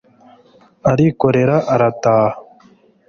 [0.91, 2.31] arikorera arataha